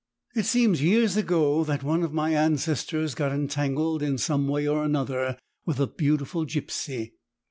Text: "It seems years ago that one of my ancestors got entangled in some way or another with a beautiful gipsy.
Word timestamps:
"It 0.35 0.47
seems 0.47 0.81
years 0.81 1.15
ago 1.15 1.63
that 1.63 1.83
one 1.83 2.01
of 2.01 2.11
my 2.11 2.31
ancestors 2.33 3.13
got 3.13 3.31
entangled 3.31 4.01
in 4.01 4.17
some 4.17 4.47
way 4.47 4.67
or 4.67 4.83
another 4.83 5.37
with 5.63 5.79
a 5.79 5.85
beautiful 5.85 6.43
gipsy. 6.43 7.13